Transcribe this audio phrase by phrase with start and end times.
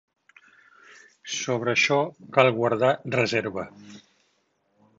[1.33, 1.99] Sobre això
[2.37, 3.67] cal guardar reserva.